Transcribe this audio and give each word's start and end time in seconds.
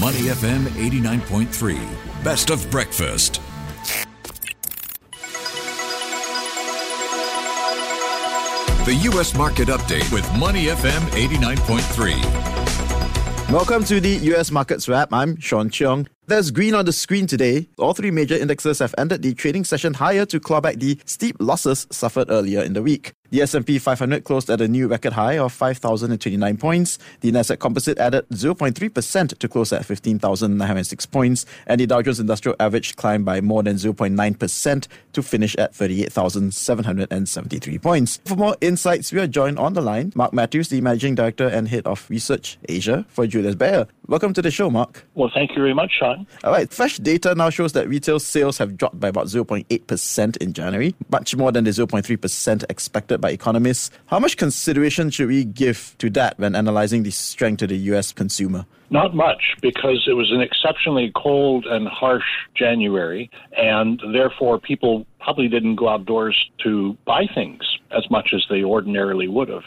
Money 0.00 0.22
FM 0.22 0.64
89.3. 0.74 2.24
Best 2.24 2.50
of 2.50 2.68
breakfast. 2.68 3.40
The 8.86 8.94
U.S. 9.02 9.36
Market 9.36 9.68
Update 9.68 10.12
with 10.12 10.28
Money 10.36 10.64
FM 10.66 10.98
89.3. 11.10 13.52
Welcome 13.52 13.84
to 13.84 14.00
the 14.00 14.16
US 14.34 14.50
Markets 14.50 14.88
Wrap. 14.88 15.12
I'm 15.12 15.38
Sean 15.38 15.70
Cheong. 15.70 16.08
There's 16.26 16.50
green 16.50 16.72
on 16.72 16.86
the 16.86 16.92
screen 16.92 17.26
today. 17.26 17.68
All 17.76 17.92
three 17.92 18.10
major 18.10 18.34
indexes 18.34 18.78
have 18.78 18.94
ended 18.96 19.20
the 19.20 19.34
trading 19.34 19.64
session 19.64 19.92
higher 19.92 20.24
to 20.24 20.40
claw 20.40 20.58
back 20.58 20.76
the 20.76 20.98
steep 21.04 21.36
losses 21.38 21.86
suffered 21.90 22.30
earlier 22.30 22.62
in 22.62 22.72
the 22.72 22.80
week. 22.80 23.12
The 23.34 23.42
S&P 23.42 23.78
500 23.80 24.24
closed 24.24 24.48
at 24.48 24.60
a 24.60 24.68
new 24.68 24.86
record 24.86 25.14
high 25.14 25.38
of 25.38 25.52
5,029 25.52 26.56
points. 26.56 27.00
The 27.20 27.32
Nasdaq 27.32 27.58
Composite 27.58 27.98
added 27.98 28.28
0.3% 28.28 29.38
to 29.38 29.48
close 29.48 29.72
at 29.72 29.84
15,906 29.84 31.06
points, 31.06 31.44
and 31.66 31.80
the 31.80 31.86
Dow 31.86 32.00
Jones 32.00 32.20
Industrial 32.20 32.54
Average 32.60 32.94
climbed 32.94 33.24
by 33.24 33.40
more 33.40 33.64
than 33.64 33.74
0.9% 33.76 34.86
to 35.14 35.22
finish 35.22 35.56
at 35.56 35.74
38,773 35.74 37.78
points. 37.78 38.20
For 38.24 38.36
more 38.36 38.56
insights, 38.60 39.12
we 39.12 39.18
are 39.18 39.26
joined 39.26 39.58
on 39.58 39.72
the 39.72 39.82
line 39.82 40.12
Mark 40.14 40.32
Matthews, 40.32 40.68
the 40.68 40.80
Managing 40.80 41.16
Director 41.16 41.48
and 41.48 41.66
Head 41.66 41.86
of 41.86 42.08
Research 42.08 42.56
Asia 42.68 43.04
for 43.08 43.26
Julius 43.26 43.56
Baer. 43.56 43.88
Welcome 44.06 44.34
to 44.34 44.42
the 44.42 44.50
show, 44.50 44.68
Mark. 44.68 45.06
Well, 45.14 45.30
thank 45.32 45.52
you 45.52 45.56
very 45.56 45.72
much, 45.72 45.92
Sean. 45.98 46.26
All 46.44 46.52
right, 46.52 46.70
fresh 46.70 46.98
data 46.98 47.34
now 47.34 47.48
shows 47.48 47.72
that 47.72 47.88
retail 47.88 48.20
sales 48.20 48.58
have 48.58 48.76
dropped 48.76 49.00
by 49.00 49.08
about 49.08 49.28
0.8% 49.28 50.36
in 50.36 50.52
January, 50.52 50.94
much 51.08 51.34
more 51.34 51.50
than 51.50 51.64
the 51.64 51.70
0.3% 51.70 52.64
expected 52.68 53.22
by 53.22 53.30
economists. 53.30 53.90
How 54.06 54.18
much 54.18 54.36
consideration 54.36 55.08
should 55.08 55.28
we 55.28 55.46
give 55.46 55.94
to 56.00 56.10
that 56.10 56.38
when 56.38 56.54
analyzing 56.54 57.02
the 57.02 57.12
strength 57.12 57.62
of 57.62 57.70
the 57.70 57.78
US 57.78 58.12
consumer? 58.12 58.66
Not 58.90 59.14
much, 59.14 59.56
because 59.62 60.04
it 60.06 60.12
was 60.12 60.30
an 60.30 60.42
exceptionally 60.42 61.10
cold 61.16 61.64
and 61.64 61.88
harsh 61.88 62.26
January, 62.54 63.30
and 63.56 64.02
therefore 64.12 64.58
people 64.58 65.06
probably 65.18 65.48
didn't 65.48 65.76
go 65.76 65.88
outdoors 65.88 66.50
to 66.62 66.94
buy 67.06 67.26
things 67.34 67.62
as 67.90 68.04
much 68.10 68.34
as 68.34 68.44
they 68.50 68.62
ordinarily 68.62 69.28
would 69.28 69.48
have. 69.48 69.64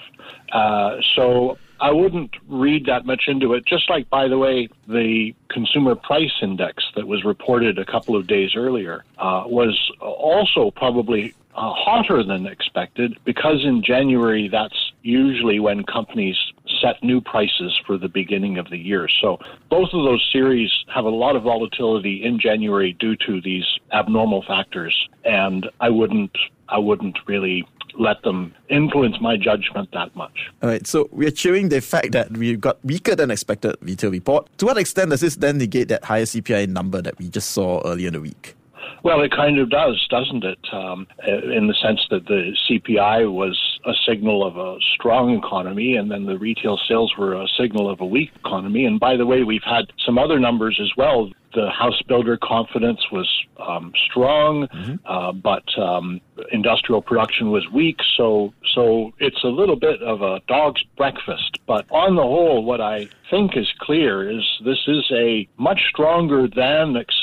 Uh, 0.54 0.98
so 1.16 1.58
I 1.80 1.92
wouldn't 1.92 2.36
read 2.47 2.86
that 2.88 3.06
much 3.06 3.23
into 3.28 3.53
it. 3.53 3.66
Just 3.66 3.89
like, 3.89 4.09
by 4.09 4.28
the 4.28 4.38
way, 4.38 4.70
the 4.88 5.33
consumer 5.50 5.95
price 5.95 6.31
index 6.42 6.83
that 6.95 7.08
was 7.08 7.23
reported 7.23 7.78
a 7.78 7.86
couple 7.86 8.16
of 8.16 8.28
days 8.28 8.56
earlier 8.56 9.03
uh, 9.17 9.44
was 9.45 9.92
also 10.02 10.72
probably 10.72 11.36
uh, 11.58 11.73
hotter 11.73 12.23
than 12.23 12.45
expected 12.45 13.17
because 13.25 13.66
in 13.66 13.81
January 13.81 14.48
that's 14.48 14.92
usually 15.02 15.59
when 15.59 15.83
companies 15.83 16.38
set 16.80 17.02
new 17.02 17.20
prices 17.20 17.80
for 17.86 17.98
the 17.98 18.08
beginning 18.08 18.59
of 18.59 18.70
the 18.70 18.78
year. 18.78 19.08
So 19.22 19.39
both 19.70 19.89
of 19.94 20.03
those 20.03 20.23
series 20.31 20.72
have 20.94 21.05
a 21.05 21.09
lot 21.09 21.36
of 21.36 21.44
volatility 21.44 22.23
in 22.23 22.39
January 22.39 22.94
due 22.94 23.16
to 23.25 23.42
these 23.42 23.66
abnormal 23.92 24.44
factors, 24.44 25.09
and 25.25 25.67
I 25.80 25.89
wouldn't 25.89 26.38
I 26.70 26.78
wouldn't 26.78 27.17
really 27.25 27.66
let 28.00 28.22
them 28.23 28.53
influence 28.70 29.16
my 29.22 29.38
judgment 29.38 29.90
that 29.94 30.16
much. 30.16 30.52
All 30.62 30.70
right, 30.70 30.86
so 30.86 31.09
we're 31.12 31.31
cheering 31.31 31.70
the 31.70 31.81
fact 31.81 32.12
that 32.12 32.31
we 32.31 32.56
got 32.56 32.84
weaker 32.84 33.16
than 33.16 33.31
expected 33.31 33.76
retail 33.81 34.12
report. 34.12 34.50
To 34.59 34.66
what 34.66 34.78
extent 34.78 35.09
does 35.12 35.22
this 35.22 35.36
then 35.36 35.58
negate 35.58 35.88
that 35.89 36.04
higher 36.04 36.23
CPI 36.23 36.70
number 36.70 37.02
that 37.02 37.17
we 37.17 37.30
just 37.30 37.52
saw 37.52 37.81
earlier 37.86 38.08
in 38.08 38.14
the 38.14 38.22
week? 38.22 38.56
Well, 39.04 39.22
it 39.22 39.31
kind 39.31 39.59
of 39.59 39.70
does, 39.70 40.06
doesn't 40.09 40.44
it? 40.44 40.59
Um, 40.72 41.08
in 41.28 41.67
the 41.67 41.76
sense 41.81 42.06
that 42.09 42.26
the 42.26 42.56
CPI 42.70 43.31
was 43.31 43.58
a 43.88 43.93
signal 44.07 44.45
of 44.45 44.57
a 44.57 44.77
strong 44.93 45.38
economy, 45.38 45.95
and 45.95 46.11
then 46.11 46.25
the 46.25 46.38
retail 46.38 46.77
sales 46.88 47.13
were 47.17 47.33
a 47.33 47.47
signal 47.59 47.89
of 47.89 48.02
a 48.02 48.05
weak 48.05 48.31
economy. 48.35 48.85
And 48.85 48.99
by 48.99 49.16
the 49.16 49.25
way, 49.25 49.43
we've 49.43 49.63
had 49.63 49.85
some 50.05 50.17
other 50.17 50.39
numbers 50.39 50.80
as 50.81 50.91
well. 50.97 51.31
The 51.53 51.69
house 51.69 51.99
builder 52.08 52.38
confidence 52.38 52.99
was 53.11 53.30
um, 53.58 53.93
strong, 54.09 54.67
mm-hmm. 54.67 54.95
uh, 55.05 55.31
but 55.31 55.63
um, 55.80 56.21
industrial 56.52 57.02
production 57.02 57.49
was 57.49 57.65
weak. 57.71 57.97
So, 58.17 58.53
so 58.76 59.14
it's 59.20 59.43
a 59.43 59.47
little 59.47 59.77
bit 59.77 60.02
of 60.03 60.21
a 60.21 60.42
dog's 60.47 60.83
breakfast. 60.97 61.59
But 61.65 61.86
on 61.89 62.15
the 62.15 62.21
whole, 62.21 62.64
what 62.64 62.81
I 62.81 63.08
think 63.31 63.55
is 63.55 63.71
clear 63.80 64.30
is 64.30 64.43
this 64.64 64.83
is 64.87 65.09
a 65.11 65.47
much 65.58 65.81
stronger 65.89 66.47
than 66.47 66.95
expected 66.95 67.17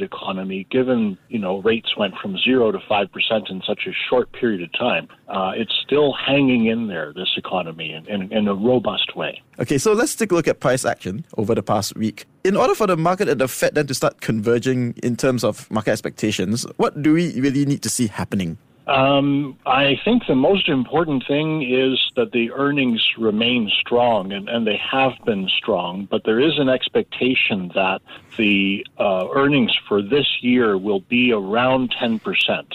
economy, 0.00 0.66
given 0.70 1.18
you 1.28 1.38
know 1.38 1.60
rates 1.62 1.96
went 1.96 2.14
from 2.20 2.38
zero 2.38 2.72
to 2.72 2.78
five 2.88 3.10
percent 3.12 3.48
in 3.50 3.62
such 3.66 3.86
a 3.86 3.92
short 4.08 4.32
period 4.32 4.62
of 4.62 4.72
time. 4.72 5.08
Uh, 5.28 5.52
it's 5.54 5.72
still 5.84 6.12
hanging 6.12 6.66
in 6.66 6.86
there, 6.86 7.12
this 7.12 7.30
economy, 7.36 7.92
in, 7.92 8.06
in, 8.06 8.32
in 8.32 8.48
a 8.48 8.54
robust 8.54 9.16
way. 9.16 9.42
Okay, 9.58 9.78
so 9.78 9.92
let's 9.92 10.14
take 10.14 10.32
a 10.32 10.34
look 10.34 10.48
at 10.48 10.60
price 10.60 10.84
action 10.84 11.24
over 11.36 11.54
the 11.54 11.62
past 11.62 11.96
week. 11.96 12.26
In 12.44 12.56
order 12.56 12.74
for 12.74 12.86
the 12.86 12.96
market 12.96 13.28
and 13.28 13.40
the 13.40 13.48
Fed 13.48 13.74
then 13.74 13.86
to 13.88 13.94
start 13.94 14.20
converging 14.20 14.94
in 15.02 15.16
terms 15.16 15.44
of 15.44 15.70
market 15.70 15.90
expectations, 15.90 16.64
what 16.76 17.02
do 17.02 17.12
we 17.12 17.38
really 17.40 17.66
need 17.66 17.82
to 17.82 17.90
see 17.90 18.06
happening? 18.06 18.56
Um, 18.88 19.58
I 19.66 20.00
think 20.02 20.26
the 20.26 20.34
most 20.34 20.66
important 20.68 21.26
thing 21.28 21.62
is 21.62 22.00
that 22.16 22.32
the 22.32 22.50
earnings 22.52 23.06
remain 23.18 23.70
strong, 23.80 24.32
and, 24.32 24.48
and 24.48 24.66
they 24.66 24.78
have 24.78 25.12
been 25.26 25.46
strong. 25.48 26.08
But 26.10 26.24
there 26.24 26.40
is 26.40 26.58
an 26.58 26.70
expectation 26.70 27.70
that 27.74 28.00
the 28.38 28.86
uh, 28.98 29.28
earnings 29.34 29.76
for 29.86 30.00
this 30.00 30.26
year 30.40 30.78
will 30.78 31.00
be 31.00 31.32
around 31.32 31.94
10%, 32.00 32.20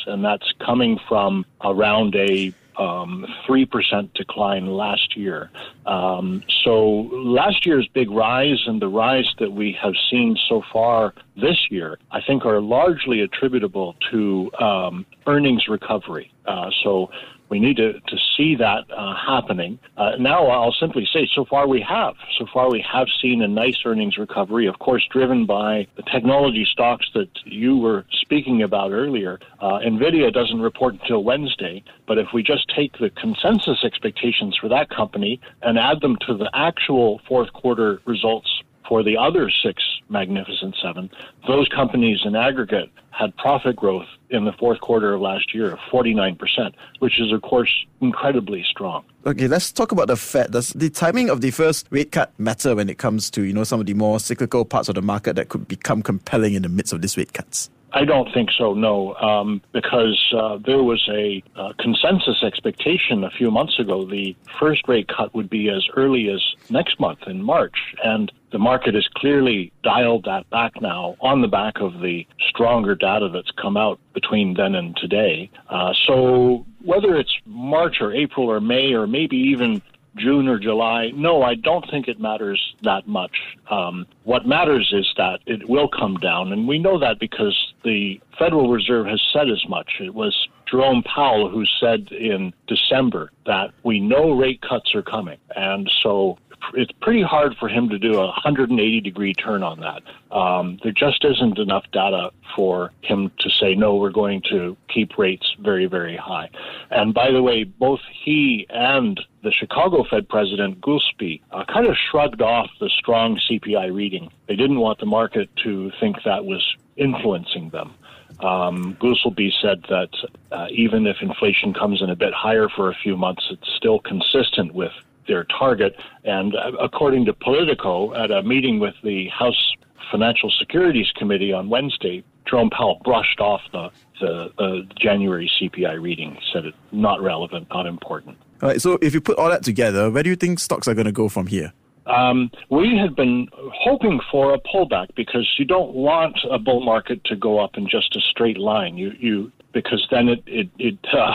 and 0.05 0.23
that's 0.23 0.53
coming 0.59 0.99
from 1.07 1.47
around 1.61 2.15
a 2.15 2.53
um, 2.77 3.25
3% 3.47 4.13
decline 4.13 4.67
last 4.67 5.15
year. 5.17 5.49
Um, 5.85 6.43
so 6.63 7.09
last 7.11 7.65
year's 7.65 7.87
big 7.93 8.09
rise 8.09 8.61
and 8.67 8.81
the 8.81 8.87
rise 8.87 9.29
that 9.39 9.51
we 9.51 9.77
have 9.81 9.93
seen 10.09 10.37
so 10.49 10.61
far 10.71 11.13
this 11.35 11.67
year, 11.69 11.97
I 12.11 12.19
think, 12.21 12.45
are 12.45 12.61
largely 12.61 13.21
attributable 13.21 13.95
to 14.11 14.51
um, 14.59 15.05
earnings 15.27 15.67
recovery. 15.67 16.31
Uh, 16.45 16.69
so 16.83 17.09
we 17.53 17.59
need 17.59 17.77
to, 17.77 17.93
to 17.93 18.17
see 18.35 18.55
that 18.55 18.83
uh, 18.89 19.13
happening. 19.15 19.77
Uh, 19.95 20.13
now, 20.17 20.47
I'll 20.47 20.73
simply 20.79 21.07
say, 21.13 21.29
so 21.35 21.45
far 21.45 21.67
we 21.67 21.81
have. 21.81 22.15
So 22.39 22.47
far 22.51 22.71
we 22.71 22.83
have 22.91 23.05
seen 23.21 23.43
a 23.43 23.47
nice 23.47 23.77
earnings 23.85 24.17
recovery, 24.17 24.65
of 24.65 24.79
course, 24.79 25.07
driven 25.11 25.45
by 25.45 25.85
the 25.95 26.01
technology 26.01 26.65
stocks 26.65 27.07
that 27.13 27.29
you 27.45 27.77
were 27.77 28.07
speaking 28.09 28.63
about 28.63 28.91
earlier. 28.91 29.39
Uh, 29.59 29.77
NVIDIA 29.85 30.33
doesn't 30.33 30.61
report 30.61 30.95
until 30.95 31.23
Wednesday, 31.23 31.83
but 32.07 32.17
if 32.17 32.29
we 32.33 32.41
just 32.41 32.67
take 32.75 32.97
the 32.97 33.11
consensus 33.11 33.83
expectations 33.83 34.57
for 34.59 34.67
that 34.69 34.89
company 34.89 35.39
and 35.61 35.77
add 35.77 36.01
them 36.01 36.17
to 36.25 36.35
the 36.35 36.49
actual 36.55 37.21
fourth 37.27 37.53
quarter 37.53 38.01
results 38.05 38.49
for 38.89 39.03
the 39.03 39.15
other 39.15 39.51
six 39.63 39.83
Magnificent 40.09 40.75
Seven, 40.81 41.09
those 41.47 41.67
companies 41.69 42.21
in 42.25 42.35
aggregate 42.35 42.89
had 43.11 43.35
profit 43.37 43.75
growth 43.75 44.07
in 44.29 44.45
the 44.45 44.51
fourth 44.53 44.79
quarter 44.81 45.13
of 45.13 45.21
last 45.21 45.53
year 45.53 45.71
of 45.71 45.79
49%, 45.91 46.73
which 46.99 47.19
is, 47.19 47.31
of 47.31 47.41
course, 47.41 47.69
incredibly 48.01 48.63
strong. 48.63 49.03
Okay, 49.25 49.47
let's 49.47 49.71
talk 49.71 49.91
about 49.91 50.07
the 50.07 50.15
Fed. 50.15 50.51
Does 50.51 50.69
the 50.69 50.89
timing 50.89 51.29
of 51.29 51.41
the 51.41 51.51
first 51.51 51.87
rate 51.89 52.11
cut 52.11 52.37
matter 52.39 52.75
when 52.75 52.89
it 52.89 52.97
comes 52.97 53.29
to, 53.31 53.43
you 53.43 53.53
know, 53.53 53.63
some 53.63 53.79
of 53.79 53.85
the 53.85 53.93
more 53.93 54.19
cyclical 54.19 54.65
parts 54.65 54.89
of 54.89 54.95
the 54.95 55.01
market 55.01 55.35
that 55.35 55.49
could 55.49 55.67
become 55.67 56.01
compelling 56.01 56.55
in 56.55 56.63
the 56.63 56.69
midst 56.69 56.93
of 56.93 57.01
these 57.01 57.15
rate 57.17 57.33
cuts? 57.33 57.69
I 57.95 58.05
don't 58.05 58.27
think 58.33 58.49
so, 58.57 58.73
no, 58.73 59.13
um, 59.15 59.61
because 59.71 60.33
uh, 60.35 60.57
there 60.65 60.81
was 60.81 61.07
a 61.09 61.43
uh, 61.55 61.73
consensus 61.77 62.41
expectation 62.41 63.23
a 63.23 63.29
few 63.29 63.51
months 63.51 63.77
ago. 63.79 64.03
The 64.05 64.35
first 64.59 64.87
rate 64.87 65.07
cut 65.15 65.35
would 65.35 65.47
be 65.47 65.69
as 65.69 65.85
early 65.95 66.27
as 66.29 66.41
next 66.71 66.99
month 66.99 67.19
in 67.27 67.43
March, 67.43 67.77
and 68.03 68.31
the 68.51 68.57
market 68.57 68.95
has 68.95 69.07
clearly 69.15 69.71
dialed 69.83 70.25
that 70.25 70.49
back 70.49 70.81
now 70.81 71.15
on 71.21 71.41
the 71.41 71.47
back 71.47 71.79
of 71.79 72.01
the 72.01 72.25
stronger 72.49 72.95
data 72.95 73.29
that's 73.31 73.51
come 73.61 73.77
out 73.77 73.99
between 74.13 74.55
then 74.55 74.73
and 74.73 74.97
today. 74.97 75.51
Uh, 75.69 75.93
so 76.07 76.65
whether 76.83 77.15
it's 77.15 77.33
March 77.45 77.97
or 78.01 78.11
April 78.11 78.49
or 78.49 78.59
May 78.59 78.93
or 78.93 79.05
maybe 79.05 79.37
even 79.37 79.81
June 80.15 80.47
or 80.47 80.59
July. 80.59 81.11
No, 81.13 81.41
I 81.41 81.55
don't 81.55 81.85
think 81.89 82.07
it 82.07 82.19
matters 82.19 82.61
that 82.83 83.07
much. 83.07 83.35
Um, 83.69 84.05
what 84.23 84.45
matters 84.45 84.91
is 84.95 85.11
that 85.17 85.39
it 85.45 85.67
will 85.67 85.87
come 85.87 86.17
down, 86.17 86.51
and 86.51 86.67
we 86.67 86.79
know 86.79 86.99
that 86.99 87.19
because 87.19 87.57
the 87.83 88.19
Federal 88.37 88.69
Reserve 88.69 89.07
has 89.07 89.21
said 89.31 89.49
as 89.49 89.63
much. 89.67 89.89
It 89.99 90.13
was 90.13 90.47
Jerome 90.69 91.03
Powell 91.03 91.49
who 91.49 91.65
said 91.79 92.11
in 92.11 92.53
December 92.67 93.31
that 93.45 93.71
we 93.83 93.99
know 93.99 94.31
rate 94.31 94.61
cuts 94.61 94.95
are 94.95 95.03
coming, 95.03 95.37
and 95.55 95.89
so 96.01 96.37
it's 96.73 96.91
pretty 97.01 97.21
hard 97.21 97.55
for 97.59 97.67
him 97.67 97.89
to 97.89 97.99
do 97.99 98.15
a 98.15 98.27
180 98.27 99.01
degree 99.01 99.33
turn 99.33 99.63
on 99.63 99.79
that. 99.81 100.03
Um, 100.35 100.79
there 100.83 100.91
just 100.91 101.23
isn't 101.23 101.59
enough 101.59 101.85
data 101.91 102.31
for 102.55 102.91
him 103.01 103.31
to 103.39 103.49
say, 103.49 103.75
no, 103.75 103.95
we're 103.95 104.11
going 104.11 104.41
to 104.49 104.77
keep 104.87 105.17
rates 105.17 105.55
very, 105.59 105.85
very 105.85 106.17
high. 106.17 106.49
And 106.91 107.13
by 107.13 107.31
the 107.31 107.41
way, 107.41 107.63
both 107.63 107.99
he 108.23 108.65
and 108.69 109.19
the 109.43 109.51
Chicago 109.51 110.03
Fed 110.09 110.29
president, 110.29 110.81
Goolsbee, 110.81 111.41
uh, 111.51 111.65
kind 111.65 111.87
of 111.87 111.95
shrugged 112.11 112.41
off 112.41 112.69
the 112.79 112.89
strong 112.89 113.39
CPI 113.49 113.93
reading. 113.93 114.31
They 114.47 114.55
didn't 114.55 114.79
want 114.79 114.99
the 114.99 115.05
market 115.05 115.49
to 115.63 115.91
think 115.99 116.17
that 116.25 116.45
was 116.45 116.65
influencing 116.95 117.69
them. 117.69 117.93
Um, 118.39 118.95
Goolsbee 118.99 119.51
said 119.61 119.83
that 119.89 120.09
uh, 120.51 120.67
even 120.71 121.07
if 121.07 121.17
inflation 121.21 121.73
comes 121.73 122.01
in 122.01 122.09
a 122.09 122.15
bit 122.15 122.33
higher 122.33 122.67
for 122.69 122.89
a 122.89 122.95
few 122.95 123.15
months, 123.15 123.43
it's 123.51 123.67
still 123.77 123.99
consistent 123.99 124.73
with 124.73 124.91
their 125.27 125.45
target. 125.45 125.95
And 126.23 126.55
uh, 126.55 126.71
according 126.79 127.25
to 127.25 127.33
Politico, 127.33 128.13
at 128.15 128.31
a 128.31 128.43
meeting 128.43 128.79
with 128.79 128.95
the 129.03 129.27
House 129.29 129.73
Financial 130.11 130.51
Securities 130.59 131.11
Committee 131.15 131.53
on 131.53 131.69
Wednesday, 131.69 132.23
Jerome 132.47 132.69
Powell 132.69 133.01
brushed 133.03 133.39
off 133.39 133.61
the, 133.71 133.89
the, 134.19 134.51
the 134.57 134.87
January 134.99 135.49
CPI 135.59 136.01
reading, 136.01 136.37
said 136.51 136.65
it 136.65 136.75
not 136.91 137.21
relevant, 137.21 137.67
not 137.69 137.85
important. 137.87 138.37
All 138.61 138.69
right, 138.69 138.81
so 138.81 138.97
if 139.01 139.13
you 139.13 139.21
put 139.21 139.37
all 139.37 139.49
that 139.49 139.63
together, 139.63 140.09
where 140.09 140.23
do 140.23 140.29
you 140.29 140.35
think 140.35 140.59
stocks 140.59 140.87
are 140.87 140.93
going 140.93 141.05
to 141.05 141.11
go 141.11 141.29
from 141.29 141.47
here? 141.47 141.73
Um, 142.05 142.51
we 142.69 142.97
had 142.97 143.15
been 143.15 143.47
hoping 143.53 144.19
for 144.29 144.53
a 144.53 144.59
pullback 144.59 145.07
because 145.15 145.47
you 145.57 145.65
don't 145.65 145.93
want 145.93 146.37
a 146.49 146.59
bull 146.59 146.81
market 146.83 147.23
to 147.25 147.35
go 147.35 147.59
up 147.59 147.77
in 147.77 147.87
just 147.87 148.15
a 148.15 148.21
straight 148.21 148.57
line. 148.57 148.97
You, 148.97 149.13
you 149.17 149.51
because 149.73 150.05
then 150.11 150.27
it 150.27 150.43
it, 150.45 150.69
it 150.79 150.97
uh, 151.13 151.33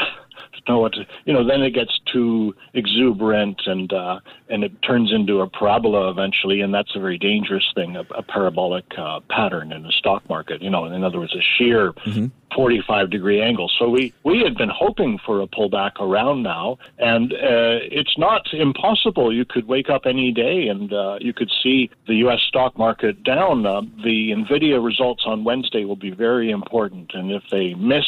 know 0.68 0.80
what 0.80 0.92
to, 0.94 1.06
you 1.24 1.32
know. 1.32 1.46
Then 1.46 1.62
it 1.62 1.70
gets 1.70 1.98
too 2.12 2.54
exuberant 2.74 3.62
and 3.66 3.92
uh, 3.92 4.20
and 4.48 4.64
it 4.64 4.72
turns 4.82 5.12
into 5.12 5.40
a 5.40 5.48
parabola 5.48 6.10
eventually, 6.10 6.60
and 6.60 6.72
that's 6.72 6.94
a 6.94 7.00
very 7.00 7.18
dangerous 7.18 7.70
thing, 7.74 7.96
a, 7.96 8.04
a 8.14 8.22
parabolic 8.22 8.84
uh, 8.96 9.20
pattern 9.30 9.72
in 9.72 9.82
the 9.82 9.92
stock 9.92 10.28
market. 10.28 10.62
You 10.62 10.70
know, 10.70 10.86
in 10.86 11.04
other 11.04 11.18
words, 11.18 11.34
a 11.34 11.42
sheer 11.56 11.92
mm-hmm. 11.92 12.26
45 12.54 13.10
degree 13.10 13.40
angle. 13.40 13.70
So 13.78 13.88
we 13.88 14.12
we 14.24 14.40
had 14.40 14.56
been 14.56 14.70
hoping 14.70 15.18
for 15.24 15.40
a 15.40 15.46
pullback 15.46 16.00
around 16.00 16.42
now, 16.42 16.78
and 16.98 17.32
uh, 17.32 17.78
it's 17.90 18.16
not 18.18 18.42
impossible. 18.52 19.32
You 19.32 19.44
could 19.44 19.66
wake 19.66 19.90
up 19.90 20.02
any 20.06 20.32
day 20.32 20.68
and 20.68 20.92
uh, 20.92 21.18
you 21.20 21.32
could 21.32 21.50
see 21.62 21.90
the 22.06 22.14
U.S. 22.16 22.40
stock 22.48 22.76
market 22.78 23.22
down. 23.22 23.66
Uh, 23.66 23.82
the 24.02 24.32
Nvidia 24.32 24.84
results 24.84 25.24
on 25.26 25.44
Wednesday 25.44 25.84
will 25.84 25.96
be 25.96 26.10
very 26.10 26.50
important, 26.50 27.12
and 27.14 27.30
if 27.30 27.42
they 27.50 27.74
miss 27.74 28.06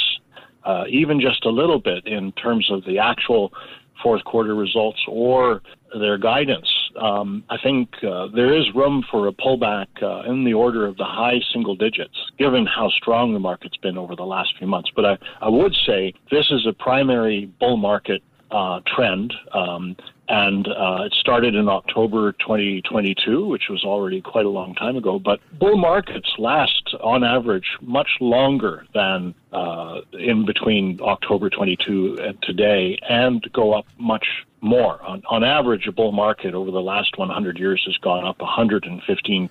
uh, 0.65 0.85
even 0.89 1.21
just 1.21 1.45
a 1.45 1.51
little 1.51 1.81
bit 1.81 2.07
in 2.07 2.33
terms 2.33 2.71
of 2.71 2.85
the 2.85 2.99
actual 2.99 3.53
fourth 4.03 4.25
quarter 4.25 4.55
results 4.55 5.01
or 5.09 5.63
their 5.99 6.19
guidance. 6.19 6.69
Um, 7.01 7.45
I 7.51 7.57
think 7.63 7.91
uh, 8.03 8.29
there 8.35 8.57
is 8.57 8.65
room 8.75 9.05
for 9.11 9.29
a 9.29 9.33
pullback 9.33 9.87
uh, 10.03 10.31
in 10.31 10.45
the 10.45 10.55
order 10.55 10.87
of 10.87 10.97
the 10.97 11.05
high 11.05 11.41
single 11.53 11.77
digits, 11.77 12.17
given 12.39 12.67
how 12.67 12.89
strong 12.91 13.33
the 13.33 13.39
market's 13.39 13.77
been 13.77 13.99
over 13.99 14.17
the 14.17 14.25
last 14.25 14.55
few 14.59 14.67
months. 14.67 14.91
But 14.95 15.05
I, 15.05 15.19
I 15.41 15.49
would 15.49 15.75
say 15.87 16.15
this 16.31 16.47
is 16.51 16.67
a 16.67 16.73
primary 16.73 17.53
bull 17.61 17.77
market 17.77 18.23
uh, 18.51 18.81
trend. 18.87 19.33
Um, 19.53 19.97
and 20.31 20.69
uh, 20.69 21.03
it 21.07 21.15
started 21.15 21.57
in 21.57 21.69
October 21.69 22.33
2022, 22.33 23.45
which 23.47 23.65
was 23.69 23.85
already 23.85 24.21
quite 24.21 24.47
a 24.47 24.49
long 24.49 24.77
time 24.77 24.97
ago. 24.97 25.19
But 25.19 25.41
bull 25.59 25.77
markets 25.77 26.33
last, 26.39 26.95
on 27.03 27.25
average, 27.25 27.67
much 27.81 28.11
longer 28.21 28.87
than 28.95 29.35
uh, 29.53 30.03
in 30.13 30.47
between 30.47 31.01
October 31.03 31.51
22 31.51 32.19
and 32.23 32.41
today, 32.43 32.97
and 33.09 33.45
go 33.53 33.73
up 33.73 33.87
much 33.99 34.27
more. 34.61 35.03
On, 35.03 35.21
on 35.29 35.43
average, 35.43 35.89
a 35.89 35.93
bull 35.93 36.13
market 36.13 36.55
over 36.55 36.71
the 36.71 36.81
last 36.81 37.19
100 37.19 37.59
years 37.59 37.83
has 37.87 37.97
gone 37.97 38.25
up 38.25 38.39
115%. 38.39 39.51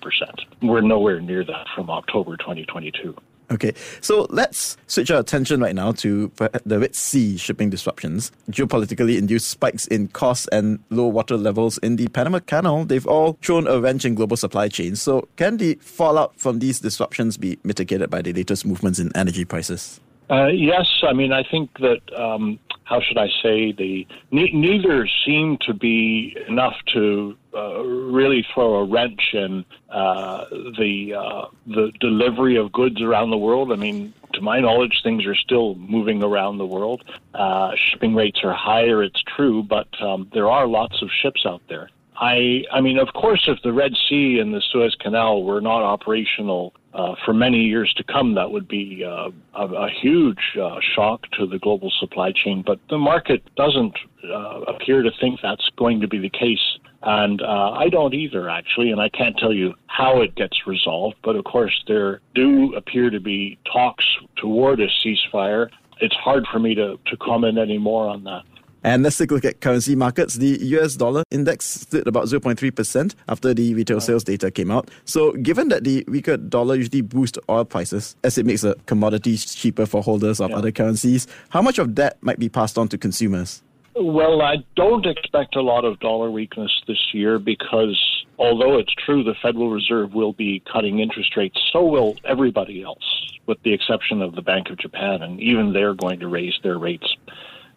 We're 0.62 0.80
nowhere 0.80 1.20
near 1.20 1.44
that 1.44 1.66
from 1.74 1.90
October 1.90 2.38
2022. 2.38 3.14
Okay, 3.52 3.74
so 4.00 4.28
let's 4.30 4.76
switch 4.86 5.10
our 5.10 5.18
attention 5.18 5.60
right 5.60 5.74
now 5.74 5.90
to 5.92 6.30
the 6.64 6.78
Red 6.78 6.94
Sea 6.94 7.36
shipping 7.36 7.68
disruptions, 7.68 8.30
geopolitically 8.48 9.18
induced 9.18 9.48
spikes 9.48 9.86
in 9.88 10.06
costs, 10.08 10.46
and 10.52 10.78
low 10.90 11.08
water 11.08 11.36
levels 11.36 11.76
in 11.78 11.96
the 11.96 12.06
Panama 12.08 12.38
Canal. 12.38 12.84
They've 12.84 13.06
all 13.06 13.36
thrown 13.42 13.66
a 13.66 13.80
wrench 13.80 14.04
in 14.04 14.14
global 14.14 14.36
supply 14.36 14.68
chains. 14.68 15.02
So, 15.02 15.28
can 15.36 15.56
the 15.56 15.74
fallout 15.80 16.38
from 16.38 16.60
these 16.60 16.78
disruptions 16.78 17.36
be 17.36 17.58
mitigated 17.64 18.08
by 18.08 18.22
the 18.22 18.32
latest 18.32 18.64
movements 18.64 19.00
in 19.00 19.10
energy 19.16 19.44
prices? 19.44 19.98
Uh, 20.30 20.46
yes, 20.46 20.86
I 21.02 21.12
mean 21.12 21.32
I 21.32 21.42
think 21.42 21.70
that 21.78 22.00
um, 22.16 22.60
how 22.84 23.00
should 23.00 23.18
I 23.18 23.28
say 23.42 23.72
the 23.72 24.06
ne- 24.30 24.52
neither 24.52 25.08
seem 25.26 25.58
to 25.62 25.74
be 25.74 26.36
enough 26.46 26.76
to 26.92 27.36
uh, 27.54 27.82
really 27.82 28.46
throw 28.54 28.76
a 28.76 28.84
wrench 28.84 29.30
in 29.32 29.64
uh, 29.90 30.44
the 30.78 31.14
uh, 31.14 31.46
the 31.66 31.92
delivery 32.00 32.56
of 32.56 32.72
goods 32.72 33.00
around 33.02 33.30
the 33.30 33.38
world. 33.38 33.72
I 33.72 33.76
mean, 33.76 34.14
to 34.34 34.40
my 34.40 34.60
knowledge, 34.60 35.00
things 35.02 35.26
are 35.26 35.34
still 35.34 35.74
moving 35.74 36.22
around 36.22 36.58
the 36.58 36.66
world. 36.66 37.04
Uh, 37.34 37.72
shipping 37.76 38.14
rates 38.14 38.40
are 38.44 38.54
higher, 38.54 39.02
it's 39.02 39.22
true, 39.22 39.62
but 39.62 39.88
um, 40.00 40.28
there 40.32 40.48
are 40.48 40.66
lots 40.66 41.02
of 41.02 41.10
ships 41.22 41.44
out 41.46 41.62
there. 41.68 41.88
I, 42.20 42.64
I 42.70 42.82
mean, 42.82 42.98
of 42.98 43.08
course, 43.14 43.44
if 43.48 43.62
the 43.62 43.72
Red 43.72 43.92
Sea 44.08 44.40
and 44.40 44.52
the 44.52 44.60
Suez 44.70 44.94
Canal 45.00 45.42
were 45.42 45.62
not 45.62 45.82
operational 45.82 46.74
uh, 46.92 47.14
for 47.24 47.32
many 47.32 47.62
years 47.62 47.92
to 47.94 48.04
come, 48.04 48.34
that 48.34 48.50
would 48.50 48.68
be 48.68 49.02
uh, 49.04 49.30
a, 49.54 49.66
a, 49.66 49.88
huge 49.88 50.58
uh, 50.60 50.80
shock 50.94 51.22
to 51.38 51.46
the 51.46 51.58
global 51.58 51.90
supply 51.98 52.32
chain. 52.32 52.62
But 52.66 52.78
the 52.90 52.98
market 52.98 53.42
doesn't 53.56 53.96
uh, 54.22 54.60
appear 54.68 55.02
to 55.02 55.10
think 55.18 55.40
that's 55.42 55.66
going 55.78 56.00
to 56.00 56.08
be 56.08 56.18
the 56.18 56.28
case. 56.28 56.78
And 57.02 57.40
uh, 57.40 57.70
I 57.70 57.88
don't 57.88 58.12
either, 58.12 58.50
actually, 58.50 58.90
and 58.90 59.00
I 59.00 59.08
can't 59.08 59.36
tell 59.38 59.52
you 59.52 59.74
how 59.86 60.20
it 60.20 60.34
gets 60.34 60.66
resolved. 60.66 61.16
But 61.22 61.36
of 61.36 61.44
course, 61.44 61.82
there 61.88 62.20
do 62.34 62.74
appear 62.74 63.10
to 63.10 63.20
be 63.20 63.58
talks 63.72 64.04
toward 64.36 64.80
a 64.80 64.88
ceasefire. 64.88 65.70
It's 66.00 66.14
hard 66.16 66.46
for 66.52 66.58
me 66.58 66.74
to, 66.74 66.98
to 67.06 67.16
comment 67.16 67.58
any 67.58 67.78
more 67.78 68.06
on 68.06 68.24
that. 68.24 68.42
And 68.82 69.02
let's 69.02 69.18
take 69.18 69.30
a 69.30 69.34
look 69.34 69.44
at 69.44 69.60
currency 69.60 69.94
markets. 69.94 70.34
The 70.36 70.58
US 70.78 70.96
dollar 70.96 71.22
index 71.30 71.66
stood 71.66 72.06
about 72.06 72.24
0.3% 72.24 73.14
after 73.28 73.52
the 73.52 73.74
retail 73.74 74.00
sales 74.00 74.24
data 74.24 74.50
came 74.50 74.70
out. 74.70 74.90
So, 75.04 75.32
given 75.32 75.68
that 75.68 75.84
the 75.84 76.04
weaker 76.08 76.36
dollar 76.38 76.76
usually 76.76 77.02
boosts 77.02 77.38
oil 77.48 77.64
prices 77.64 78.16
as 78.24 78.38
it 78.38 78.46
makes 78.46 78.62
the 78.62 78.76
commodities 78.86 79.54
cheaper 79.54 79.84
for 79.84 80.02
holders 80.02 80.40
of 80.40 80.50
yeah. 80.50 80.56
other 80.56 80.72
currencies, 80.72 81.26
how 81.50 81.60
much 81.60 81.78
of 81.78 81.94
that 81.96 82.22
might 82.22 82.38
be 82.38 82.48
passed 82.48 82.78
on 82.78 82.88
to 82.88 82.98
consumers? 82.98 83.62
Well, 84.02 84.40
I 84.40 84.64
don't 84.76 85.04
expect 85.04 85.56
a 85.56 85.60
lot 85.60 85.84
of 85.84 86.00
dollar 86.00 86.30
weakness 86.30 86.72
this 86.88 87.12
year 87.12 87.38
because 87.38 88.00
although 88.38 88.78
it's 88.78 88.94
true 88.94 89.22
the 89.22 89.34
Federal 89.42 89.70
Reserve 89.70 90.14
will 90.14 90.32
be 90.32 90.62
cutting 90.72 91.00
interest 91.00 91.36
rates, 91.36 91.60
so 91.70 91.84
will 91.84 92.16
everybody 92.24 92.82
else, 92.82 93.04
with 93.44 93.62
the 93.62 93.74
exception 93.74 94.22
of 94.22 94.34
the 94.34 94.40
Bank 94.40 94.70
of 94.70 94.78
Japan, 94.78 95.22
and 95.22 95.38
even 95.38 95.74
they're 95.74 95.92
going 95.92 96.18
to 96.20 96.28
raise 96.28 96.58
their 96.62 96.78
rates 96.78 97.14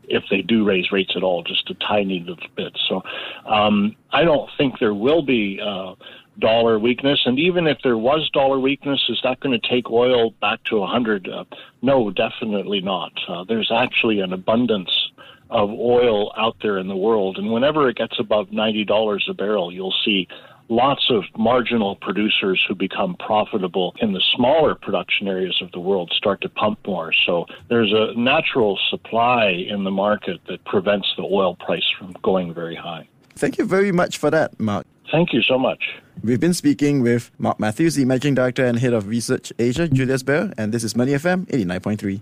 if 0.06 0.24
they 0.30 0.42
do 0.42 0.64
raise 0.64 0.94
rates 0.94 1.12
at 1.18 1.24
all, 1.24 1.44
just 1.44 1.70
a 1.70 1.74
tiny 1.74 2.22
little 2.22 2.48
bit. 2.56 2.78
So 2.88 3.04
um, 3.46 3.94
I 4.14 4.24
don't 4.24 4.50
think 4.58 4.80
there 4.80 4.94
will 4.94 5.24
be 5.24 5.60
uh, 5.62 5.96
dollar 6.40 6.80
weakness. 6.80 7.22
And 7.26 7.38
even 7.38 7.68
if 7.68 7.80
there 7.84 7.98
was 7.98 8.30
dollar 8.30 8.60
weakness, 8.60 9.02
is 9.10 9.20
that 9.24 9.42
going 9.42 9.60
to 9.60 9.70
take 9.70 9.92
oil 9.92 10.32
back 10.32 10.64
to 10.66 10.78
100? 10.78 11.28
Uh, 11.28 11.44
no, 11.82 12.12
definitely 12.12 12.80
not. 12.80 13.12
Uh, 13.28 13.44
there's 13.44 13.72
actually 13.74 14.22
an 14.22 14.32
abundance 14.32 15.03
of 15.54 15.70
oil 15.70 16.34
out 16.36 16.58
there 16.62 16.80
in 16.80 16.88
the 16.88 16.96
world. 16.96 17.38
And 17.38 17.54
whenever 17.54 17.88
it 17.88 17.96
gets 17.96 18.20
above 18.20 18.48
$90 18.48 19.30
a 19.30 19.34
barrel, 19.34 19.72
you'll 19.72 19.94
see 20.04 20.28
lots 20.68 21.12
of 21.12 21.24
marginal 21.38 21.96
producers 21.96 22.64
who 22.68 22.74
become 22.74 23.16
profitable 23.16 23.96
in 24.02 24.14
the 24.14 24.22
smaller 24.36 24.74
production 24.74 25.28
areas 25.28 25.62
of 25.62 25.72
the 25.72 25.80
world 25.80 26.12
start 26.16 26.42
to 26.42 26.50
pump 26.50 26.80
more. 26.88 27.14
So 27.26 27.46
there's 27.70 27.94
a 27.94 28.18
natural 28.20 28.80
supply 28.90 29.50
in 29.50 29.84
the 29.84 29.92
market 29.92 30.42
that 30.48 30.66
prevents 30.66 31.08
the 31.16 31.24
oil 31.24 31.56
price 31.56 31.86
from 31.98 32.14
going 32.24 32.54
very 32.54 32.76
high. 32.76 33.08
Thank 33.36 33.60
you 33.60 33.66
very 33.66 33.92
much 33.92 34.18
for 34.18 34.32
that, 34.32 34.60
Mark. 34.60 34.88
Thank 35.12 35.34
you 35.34 35.44
so 35.44 35.60
much. 35.60 35.84
We've 36.24 36.40
been 36.40 36.54
speaking 36.56 37.02
with 37.02 37.30
Mark 37.38 37.60
Matthews, 37.60 37.96
the 37.96 38.06
Managing 38.06 38.34
Director 38.34 38.66
and 38.66 38.80
Head 38.80 38.94
of 38.94 39.08
Research 39.08 39.54
Asia, 39.60 39.88
Julius 39.88 40.24
Baer, 40.24 40.54
and 40.58 40.74
this 40.74 40.84
is 40.84 40.96
Money 40.96 41.12
FM 41.12 41.46
89.3. 41.48 42.22